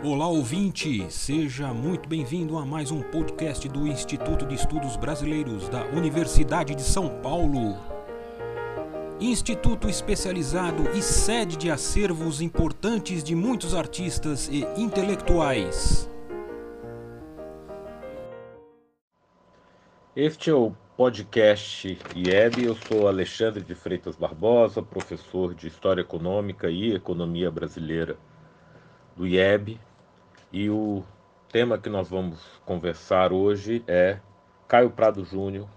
[0.00, 5.86] Olá ouvinte, seja muito bem-vindo a mais um podcast do Instituto de Estudos Brasileiros da
[5.86, 7.76] Universidade de São Paulo.
[9.20, 16.08] Instituto especializado e sede de acervos importantes de muitos artistas e intelectuais.
[20.14, 22.66] Este é o podcast IEB.
[22.66, 28.16] Eu sou Alexandre de Freitas Barbosa, professor de História Econômica e Economia Brasileira
[29.16, 29.80] do IEB.
[30.50, 31.04] E o
[31.52, 34.18] tema que nós vamos conversar hoje é
[34.66, 35.68] Caio Prado Júnior,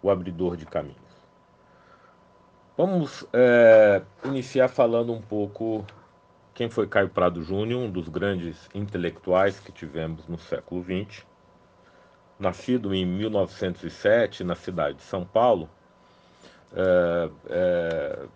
[0.00, 0.96] o abridor de caminhos.
[2.76, 5.84] Vamos é, iniciar falando um pouco
[6.54, 11.26] quem foi Caio Prado Júnior, um dos grandes intelectuais que tivemos no século XX.
[12.38, 15.68] Nascido em 1907 na cidade de São Paulo,
[16.72, 18.26] é, é,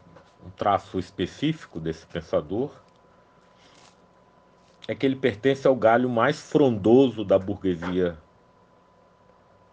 [0.45, 2.73] um traço específico desse pensador
[4.89, 8.19] é que ele pertence ao galho mais frondoso da burguesia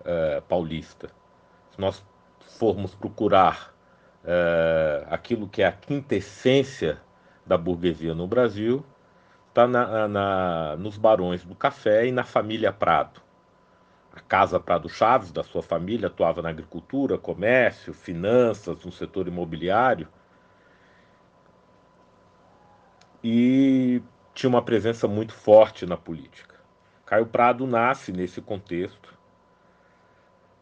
[0.05, 1.09] é, paulista.
[1.71, 2.03] Se nós
[2.57, 3.73] formos procurar
[4.23, 7.01] é, aquilo que é a quintessência
[7.45, 8.85] da burguesia no Brasil,
[9.47, 13.21] está na, na, nos barões do café e na família Prado.
[14.13, 20.07] A Casa Prado Chaves, da sua família, atuava na agricultura, comércio, finanças, no setor imobiliário.
[23.23, 24.01] E
[24.39, 26.55] tinha uma presença muito forte na política.
[27.05, 29.13] Caio Prado nasce nesse contexto,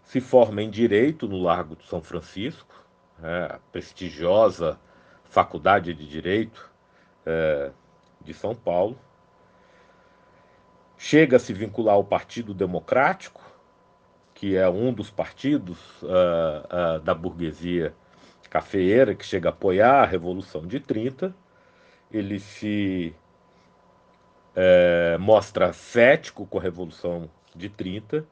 [0.04, 2.84] se forma em Direito no Largo de São Francisco,
[3.22, 4.80] é, a prestigiosa
[5.26, 6.72] Faculdade de Direito
[7.24, 7.70] é,
[8.20, 8.98] de São Paulo.
[10.98, 13.44] Chega a se vincular ao Partido Democrático,
[14.34, 17.94] que é um dos partidos uh, uh, da burguesia
[18.50, 21.36] cafeeira que chega a apoiar a Revolução de 30.
[22.12, 23.16] Ele se
[24.60, 28.26] é, mostra cético com a Revolução de 30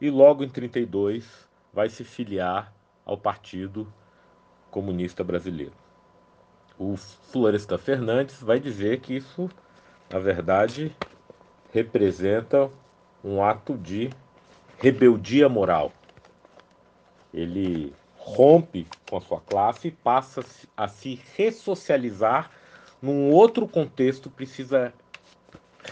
[0.00, 2.72] e logo em 32 vai se filiar
[3.06, 3.86] ao Partido
[4.72, 5.72] Comunista Brasileiro.
[6.76, 9.48] O Florestan Fernandes vai dizer que isso,
[10.10, 10.92] na verdade,
[11.72, 12.68] representa
[13.22, 14.10] um ato de
[14.78, 15.92] rebeldia moral.
[17.32, 20.44] Ele rompe com a sua classe e passa
[20.76, 22.50] a se ressocializar
[23.00, 24.92] num outro contexto, precisa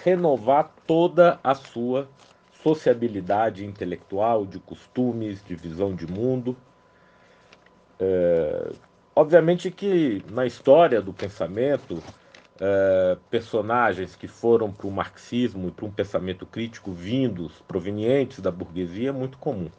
[0.03, 2.09] renovar toda a sua
[2.63, 6.57] sociabilidade intelectual, de costumes, de visão de mundo.
[8.01, 8.73] É,
[9.15, 12.03] obviamente que na história do pensamento,
[12.61, 18.51] é, personagens que foram para o marxismo e para um pensamento crítico vindos, provenientes da
[18.51, 19.71] burguesia, é muito comum.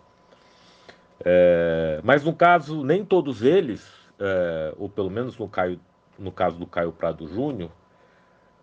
[1.25, 3.85] É, mas no caso, nem todos eles,
[4.19, 5.79] é, ou pelo menos no, Caio,
[6.17, 7.71] no caso do Caio Prado Júnior,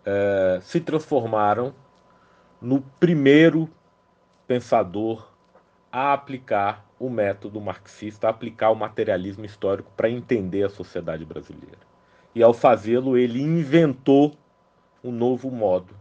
[0.05, 1.73] é, se transformaram
[2.61, 3.69] no primeiro
[4.47, 5.27] pensador
[5.91, 11.77] a aplicar o método marxista, a aplicar o materialismo histórico para entender a sociedade brasileira.
[12.33, 14.35] E ao fazê-lo, ele inventou
[15.03, 15.93] um novo modo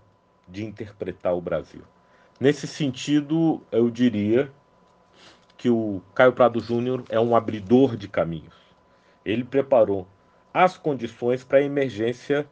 [0.48, 1.82] de interpretar o Brasil.
[2.40, 4.50] Nesse sentido, eu diria
[5.56, 8.54] que o Caio Prado Júnior é um abridor de caminhos.
[9.24, 10.06] Ele preparou
[10.52, 12.46] as condições para a emergência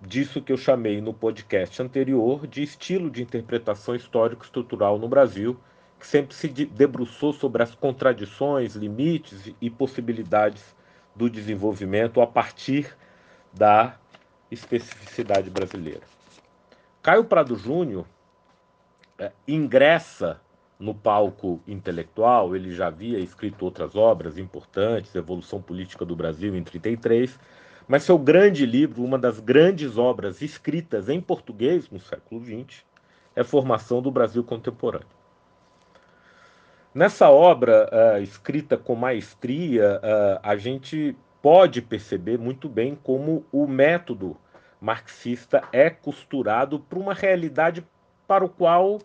[0.00, 5.58] disso que eu chamei no podcast anterior de estilo de interpretação histórico-estrutural no Brasil,
[5.98, 10.74] que sempre se debruçou sobre as contradições, limites e possibilidades
[11.14, 12.96] do desenvolvimento a partir
[13.52, 13.96] da
[14.50, 16.02] especificidade brasileira.
[17.02, 18.06] Caio Prado Júnior
[19.18, 20.40] é, ingressa
[20.78, 26.62] no palco intelectual, ele já havia escrito outras obras importantes, Evolução Política do Brasil em
[26.62, 27.38] 33,
[27.86, 32.82] mas seu grande livro, uma das grandes obras escritas em português no século XX,
[33.36, 35.06] é Formação do Brasil Contemporâneo.
[36.94, 43.66] Nessa obra, uh, escrita com maestria, uh, a gente pode perceber muito bem como o
[43.66, 44.36] método
[44.80, 47.84] marxista é costurado para uma realidade
[48.26, 49.00] para o qual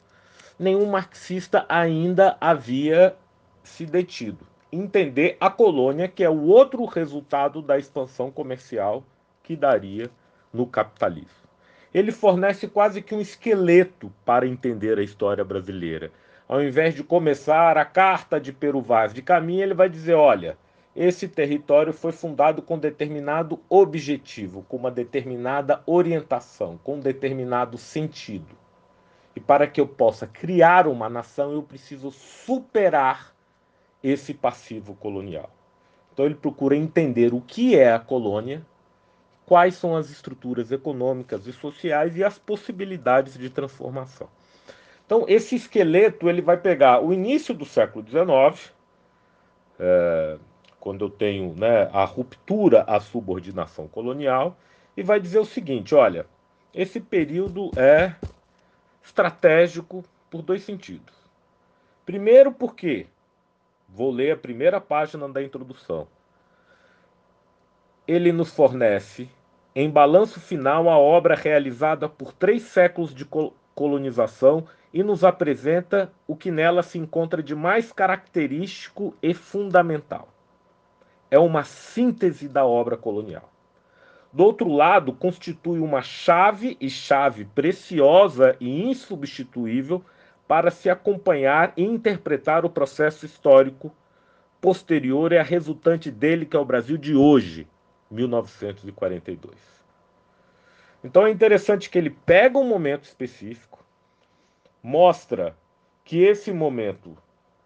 [0.57, 3.15] nenhum marxista ainda havia
[3.63, 9.03] se detido entender a colônia, que é o outro resultado da expansão comercial
[9.41, 10.09] que daria
[10.53, 11.49] no capitalismo.
[11.93, 16.11] Ele fornece quase que um esqueleto para entender a história brasileira.
[16.47, 20.57] Ao invés de começar a carta de Peru Vaz de Caminha, ele vai dizer: olha,
[20.95, 28.55] esse território foi fundado com determinado objetivo, com uma determinada orientação, com um determinado sentido.
[29.35, 33.33] E para que eu possa criar uma nação, eu preciso superar
[34.03, 35.49] esse passivo colonial.
[36.13, 38.65] Então ele procura entender o que é a colônia,
[39.45, 44.29] quais são as estruturas econômicas e sociais e as possibilidades de transformação.
[45.09, 48.71] Então, esse esqueleto ele vai pegar o início do século XIX,
[49.79, 50.37] é,
[50.79, 54.55] quando eu tenho né, a ruptura à subordinação colonial,
[54.95, 56.27] e vai dizer o seguinte: olha,
[56.71, 58.13] esse período é
[59.03, 61.15] estratégico por dois sentidos.
[62.05, 63.07] Primeiro, porque
[63.93, 66.07] vou ler a primeira página da introdução.
[68.07, 69.29] Ele nos fornece,
[69.75, 73.25] em balanço final, a obra realizada por três séculos de
[73.75, 80.27] colonização e nos apresenta o que nela se encontra de mais característico e fundamental.
[81.29, 83.49] É uma síntese da obra colonial.
[84.33, 90.03] Do outro lado, constitui uma chave e chave preciosa e insubstituível
[90.49, 93.93] para se acompanhar e interpretar o processo histórico
[94.59, 97.67] posterior e a resultante dele, que é o Brasil de hoje,
[98.09, 99.53] 1942.
[101.03, 103.85] Então é interessante que ele pega um momento específico,
[104.81, 105.55] mostra
[106.03, 107.15] que esse momento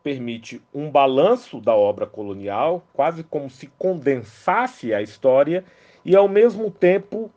[0.04, 5.64] permite um balanço da obra colonial, quase como se condensasse a história,
[6.04, 7.32] e ao mesmo tempo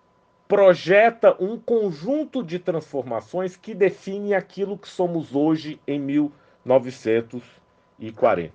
[0.49, 8.55] projeta um conjunto de transformações que define aquilo que somos hoje em 1940.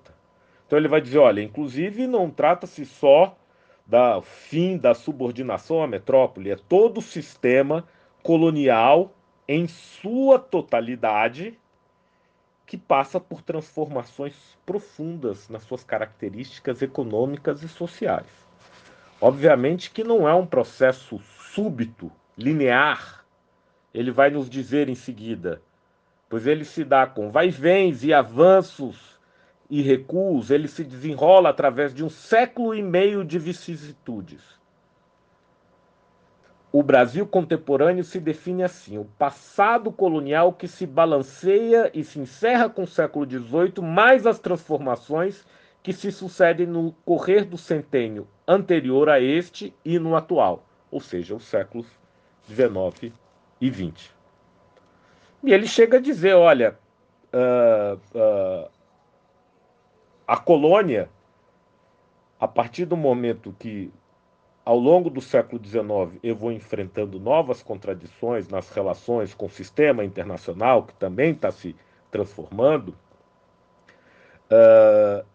[0.66, 3.36] Então ele vai dizer, olha, inclusive não trata-se só
[3.86, 7.86] da fim da subordinação à metrópole, é todo o sistema
[8.24, 9.12] colonial
[9.46, 11.60] em sua totalidade,
[12.66, 18.30] que passa por transformações profundas nas suas características econômicas e sociais.
[19.20, 21.20] Obviamente que não é um processo
[21.54, 23.26] súbito, linear.
[23.94, 25.62] Ele vai nos dizer em seguida,
[26.30, 29.20] pois ele se dá com vai-vens e avanços
[29.70, 34.62] e recuos, ele se desenrola através de um século e meio de vicissitudes
[36.72, 42.70] o Brasil contemporâneo se define assim: o passado colonial que se balanceia e se encerra
[42.70, 45.46] com o século XVIII, mais as transformações
[45.84, 51.34] que se sucedem no correr do centênio anterior a este e no atual, ou seja,
[51.34, 51.88] os séculos
[52.48, 53.14] XIX
[53.60, 54.14] e XX.
[55.44, 56.78] E ele chega a dizer: olha,
[57.34, 58.70] uh, uh,
[60.28, 61.10] a colônia,
[62.40, 63.92] a partir do momento que
[64.64, 70.06] ao longo do século XIX, eu vou enfrentando novas contradições nas relações com o sistema
[70.06, 71.76] internacional, que também está se
[72.12, 72.96] transformando.
[74.52, 75.26] Uh,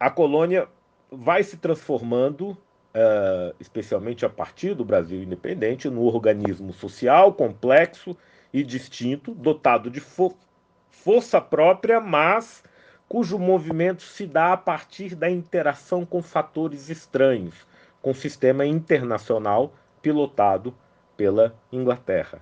[0.00, 0.68] a colônia
[1.10, 2.56] vai se transformando,
[2.94, 8.16] uh, especialmente a partir do Brasil independente, num organismo social complexo
[8.52, 10.34] e distinto, dotado de fo
[10.90, 12.62] força própria, mas
[13.08, 17.66] cujo movimento se dá a partir da interação com fatores estranhos
[18.02, 19.72] com sistema internacional
[20.02, 20.74] pilotado
[21.16, 22.40] pela Inglaterra.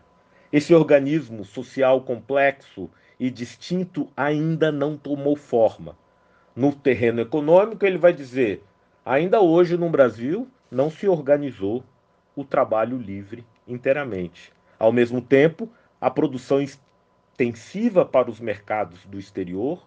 [0.50, 5.97] Esse organismo social complexo e distinto ainda não tomou forma.
[6.56, 8.64] No terreno econômico, ele vai dizer:
[9.10, 11.82] ainda hoje no Brasil não se organizou
[12.36, 14.52] o trabalho livre inteiramente.
[14.78, 15.68] Ao mesmo tempo,
[16.00, 19.84] a produção extensiva para os mercados do exterior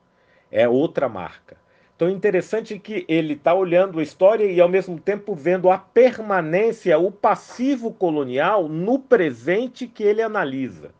[0.52, 1.56] é outra marca.
[1.96, 7.00] Então, interessante que ele está olhando a história e, ao mesmo tempo, vendo a permanência,
[7.00, 10.92] o passivo colonial no presente que ele analisa.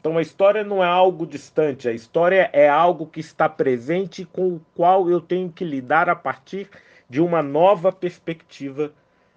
[0.00, 4.54] Então, a história não é algo distante, a história é algo que está presente com
[4.54, 6.70] o qual eu tenho que lidar a partir
[7.10, 8.92] de uma nova perspectiva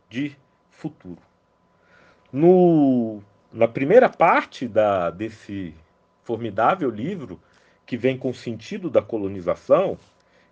[0.07, 0.37] de
[0.69, 1.17] futuro.
[2.31, 5.73] No, na primeira parte da, desse
[6.23, 7.41] formidável livro,
[7.83, 9.97] que vem com o sentido da colonização,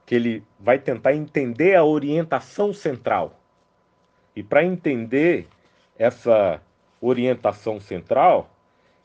[0.04, 3.40] que ele vai tentar entender a orientação central.
[4.36, 5.48] E para entender
[5.98, 6.60] essa
[7.00, 8.50] orientação central,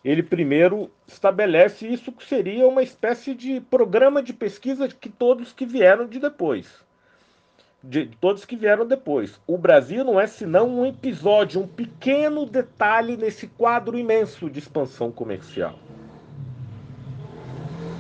[0.03, 5.67] ele primeiro estabelece isso que seria uma espécie de programa de pesquisa que todos que
[5.67, 6.86] vieram de depois.
[7.89, 9.41] De todos que vieram depois.
[9.47, 15.13] O Brasil não é senão um episódio, um pequeno detalhe nesse quadro imenso de expansão
[15.13, 15.79] comercial.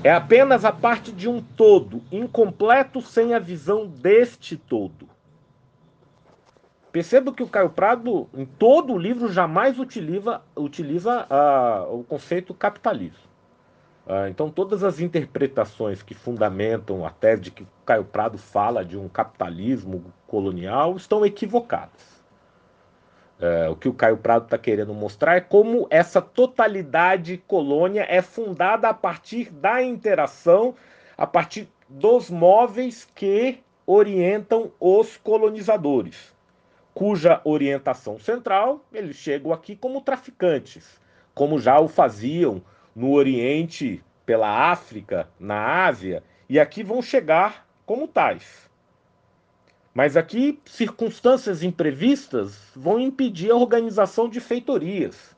[0.02, 5.08] É apenas a parte de um todo, incompleto sem a visão deste todo.
[6.90, 12.52] Perceba que o Caio Prado, em todo o livro, jamais utiliza, utiliza uh, o conceito
[12.54, 13.25] capitalismo.
[14.06, 18.96] Uh, então, todas as interpretações que fundamentam a tese de que Caio Prado fala de
[18.96, 22.16] um capitalismo colonial estão equivocadas.
[23.38, 28.22] É, o que o Caio Prado está querendo mostrar é como essa totalidade colônia é
[28.22, 30.74] fundada a partir da interação,
[31.18, 36.34] a partir dos móveis que orientam os colonizadores.
[36.94, 40.98] cuja orientação central, eles chegam aqui como traficantes,
[41.34, 42.62] como já o faziam
[42.96, 48.70] no Oriente, pela África, na Ásia, e aqui vão chegar como tais.
[49.92, 55.36] Mas aqui, circunstâncias imprevistas vão impedir a organização de feitorias,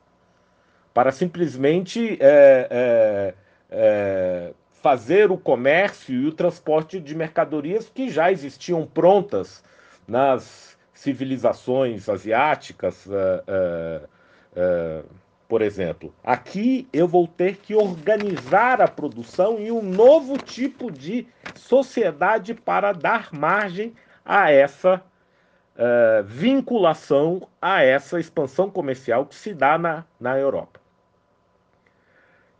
[0.93, 3.33] para simplesmente é, é,
[3.69, 9.63] é, fazer o comércio e o transporte de mercadorias que já existiam prontas
[10.07, 13.11] nas civilizações asiáticas, uh,
[13.47, 14.05] uh,
[14.55, 15.05] uh,
[15.49, 16.13] por exemplo.
[16.23, 22.93] Aqui eu vou ter que organizar a produção em um novo tipo de sociedade para
[22.93, 25.03] dar margem a essa
[26.25, 30.79] vinculação, a essa expansão comercial que se dá na, na Europa.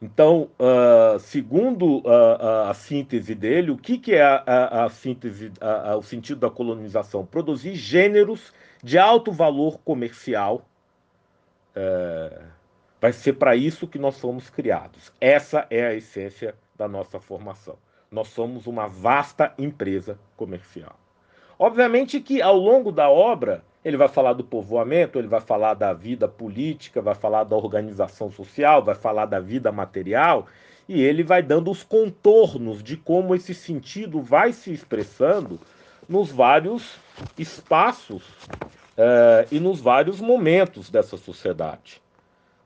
[0.01, 5.51] Então, uh, segundo uh, a síntese dele, o que, que é a, a, a síntese,
[5.60, 7.25] a, o sentido da colonização?
[7.25, 10.65] Produzir gêneros de alto valor comercial.
[11.75, 12.59] Uh,
[13.00, 15.12] vai ser para isso que nós fomos criados.
[15.20, 17.77] Essa é a essência da nossa formação.
[18.12, 20.96] Nós somos uma vasta empresa comercial.
[21.58, 25.94] Obviamente que ao longo da obra ele vai falar do povoamento, ele vai falar da
[25.94, 30.48] vida política, vai falar da organização social, vai falar da vida material,
[30.88, 35.60] e ele vai dando os contornos de como esse sentido vai se expressando
[36.08, 36.98] nos vários
[37.38, 38.24] espaços
[38.98, 42.01] uh, e nos vários momentos dessa sociedade.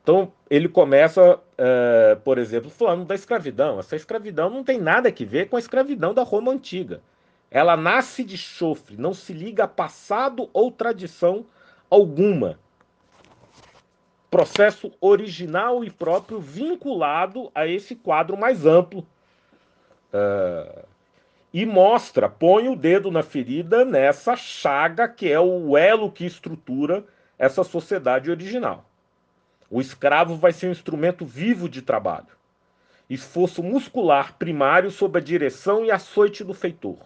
[0.03, 3.79] Então, ele começa, uh, por exemplo, falando da escravidão.
[3.79, 7.01] Essa escravidão não tem nada a ver com a escravidão da Roma antiga.
[7.49, 11.45] Ela nasce de chofre, não se liga a passado ou tradição
[11.89, 12.59] alguma.
[14.29, 19.07] Processo original e próprio vinculado a esse quadro mais amplo.
[20.13, 20.85] Uh,
[21.53, 27.05] e mostra, põe o dedo na ferida nessa chaga que é o elo que estrutura
[27.39, 28.89] essa sociedade original.
[29.73, 32.27] O escravo vai ser um instrumento vivo de trabalho,
[33.09, 36.99] esforço muscular primário sob a direção e açoite do feitor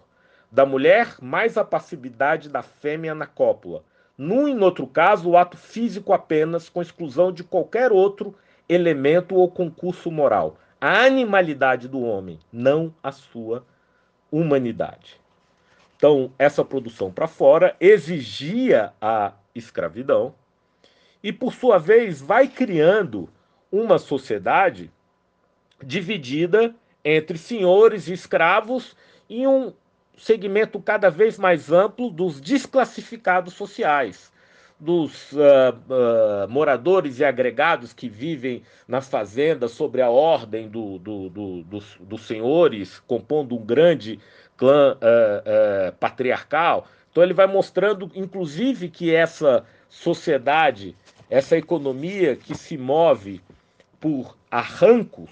[0.52, 3.84] da mulher mais a passividade da fêmea na cópula.
[4.18, 8.36] Num e no outro caso, o ato físico apenas, com exclusão de qualquer outro
[8.68, 10.58] elemento ou concurso moral.
[10.80, 13.66] A animalidade do homem, não a sua
[14.32, 15.20] humanidade.
[15.96, 20.34] Então, essa produção para fora exigia a escravidão
[21.28, 23.28] e, por sua vez, vai criando
[23.70, 24.90] uma sociedade
[25.84, 28.96] dividida entre senhores e escravos
[29.30, 29.74] e um
[30.18, 34.32] segmento cada vez mais amplo dos desclassificados sociais,
[34.80, 41.30] dos uh, uh, moradores e agregados que vivem nas fazendas sobre a ordem do, do,
[41.30, 44.18] do, dos, dos, senhores, compondo um grande
[44.56, 46.88] clã uh, patriarcal.
[47.12, 50.96] Então, ele vai mostrando, inclusive, que essa sociedade,
[51.30, 53.42] essa economia que se move
[54.00, 55.32] por arrancos,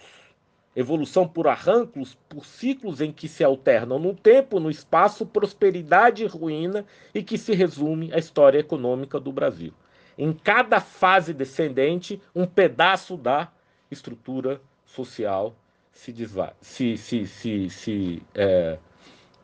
[0.75, 6.27] evolução por arrancos, por ciclos em que se alternam no tempo, no espaço, prosperidade e
[6.27, 9.73] ruína, e que se resume a história econômica do Brasil.
[10.17, 13.51] Em cada fase descendente, um pedaço da
[13.89, 15.55] estrutura social
[15.95, 16.13] se,
[16.61, 18.77] se, se, se, se, é,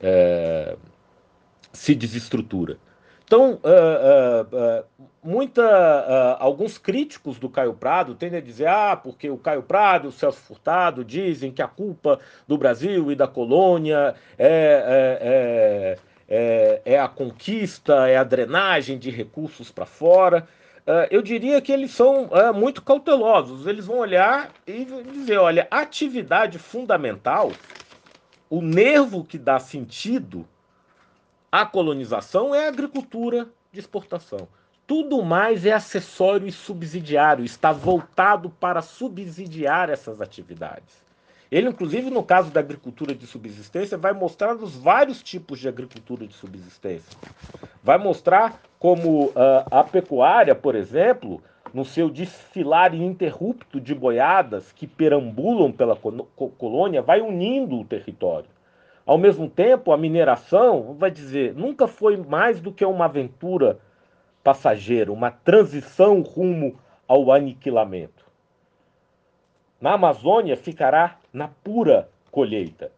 [0.01, 0.77] é,
[1.71, 2.77] se desestrutura.
[3.31, 4.85] Então, uh, uh, uh,
[5.23, 10.09] muita, alguns críticos do Caio Prado tendem a dizer: ah, porque o Caio Prado e
[10.09, 15.97] o Celso Furtado dizem que a culpa do Brasil e da colônia é, é,
[16.27, 20.45] é, é a conquista, é a drenagem de recursos para fora.
[21.09, 23.65] eu diria que eles são muito cautelosos.
[23.65, 27.53] Eles vão olhar e dizer: olha, atividade fundamental,
[28.49, 30.45] o nervo que dá sentido
[31.51, 34.47] a colonização é a agricultura de exportação.
[34.87, 41.01] Tudo mais é acessório e subsidiário, está voltado para subsidiar essas atividades.
[41.51, 46.25] Ele, inclusive, no caso da agricultura de subsistência, vai mostrar os vários tipos de agricultura
[46.25, 47.17] de subsistência.
[47.83, 49.33] Vai mostrar como uh,
[49.69, 51.43] a pecuária, por exemplo,
[51.73, 55.97] no seu desfilar ininterrupto de boiadas que perambulam pela
[56.57, 58.47] colônia, vai unindo o território.
[59.05, 63.79] Ao mesmo tempo, a mineração, vai dizer, nunca foi mais do que uma aventura
[64.43, 66.77] passageira, uma transição rumo
[67.07, 68.25] ao aniquilamento.
[69.79, 72.91] Na Amazônia ficará na pura colheita.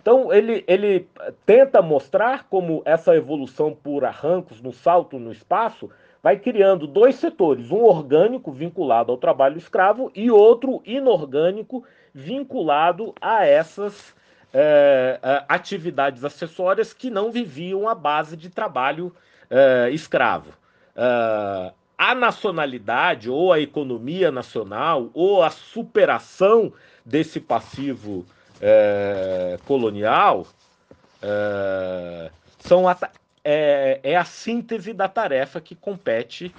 [0.00, 1.08] Então ele, ele
[1.44, 5.88] tenta mostrar como essa evolução por arrancos, no salto no espaço,
[6.22, 13.46] vai criando dois setores, um orgânico vinculado ao trabalho escravo e outro inorgânico vinculado a
[13.46, 14.14] essas
[14.52, 19.14] é, é, atividades acessórias que não viviam à base de trabalho
[19.50, 20.50] uh, escravo.
[20.96, 26.72] Uh, a nacionalidade ou a economia nacional ou a superação
[27.04, 28.26] desse passivo
[28.60, 30.46] é, colonial
[31.22, 32.96] é, são a,
[33.44, 36.54] é, é, a síntese da tarefa que compete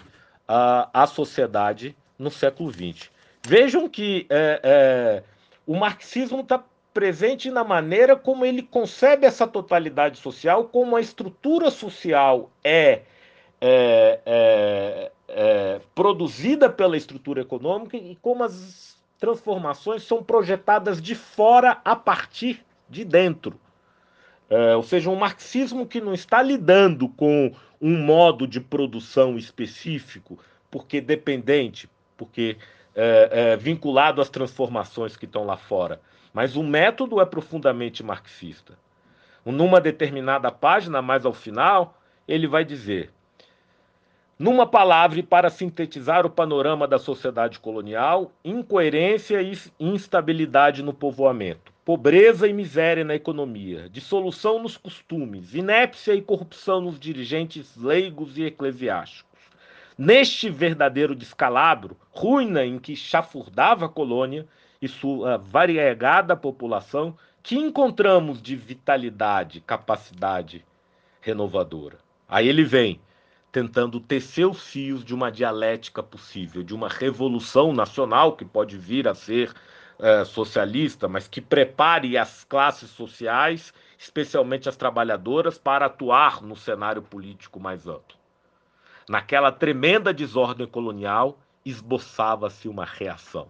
[0.48, 3.10] à, sociedade no século XX.
[3.46, 5.24] Vejam que é, é,
[5.65, 6.63] o marxismo está
[6.98, 13.04] presente na maneira como ele concebe essa totalidade social, como a estrutura social é,
[13.62, 21.80] é, é, é, produzida pela estrutura econômica e como as transformações são projetadas de fora
[21.86, 23.60] a partir de dentro.
[24.50, 30.39] É, ou seja, um marxismo que não está lidando com um modo de produção específico,
[30.72, 31.88] porque dependente,
[32.18, 32.58] porque
[32.96, 36.01] é, é, vinculado às transformações que estão lá fora,
[36.34, 38.77] mas o método é profundamente marxista.
[39.46, 43.12] Numa determinada página, mais ao final, ele vai dizer:
[44.39, 52.48] numa palavra, para sintetizar o panorama da sociedade colonial, incoerência e instabilidade no povoamento, pobreza
[52.48, 59.39] e miséria na economia, dissolução nos costumes, inépcia e corrupção nos dirigentes leigos e eclesiásticos.
[59.98, 64.46] Neste verdadeiro descalabro, ruína em que chafurdava a colônia
[64.81, 70.65] e sua variegada população, que encontramos de vitalidade, capacidade
[71.22, 71.98] renovadora.
[72.27, 73.00] Aí ele vem
[73.51, 79.07] tentando tecer os fios de uma dialética possível, de uma revolução nacional que pode vir
[79.07, 79.53] a ser
[80.00, 87.01] é, socialista, mas que prepare as classes sociais, especialmente as trabalhadoras, para atuar no cenário
[87.01, 88.15] político mais amplo.
[89.10, 93.48] Naquela tremenda desordem colonial, esboçava-se uma reação.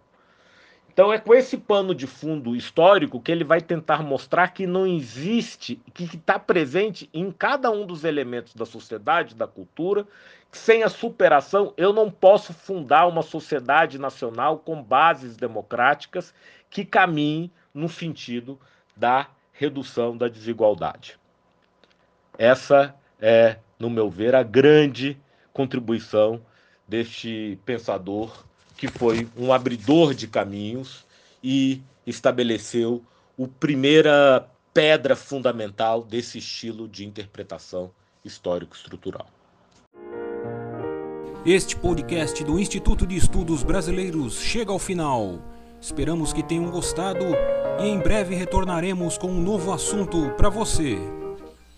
[0.97, 4.87] Então é com esse pano de fundo histórico que ele vai tentar mostrar que não
[4.87, 10.07] existe, que está presente em cada um dos elementos da sociedade, da cultura,
[10.51, 16.33] que sem a superação eu não posso fundar uma sociedade nacional com bases democráticas
[16.67, 18.59] que caminhe no sentido
[18.95, 21.19] da redução da desigualdade.
[22.39, 25.15] Essa é, no meu ver, a grande
[25.53, 26.41] contribuição
[26.87, 28.46] deste pensador
[28.77, 31.03] que foi um abridor de caminhos
[31.43, 33.03] e estabeleceu
[33.35, 37.91] o primeira pedra fundamental desse estilo de interpretação
[38.23, 39.27] histórico-estrutural.
[41.45, 45.41] Este podcast do Instituto de Estudos Brasileiros chega ao final.
[45.81, 47.25] Esperamos que tenham gostado
[47.79, 51.16] e em breve retornaremos com um novo assunto para você.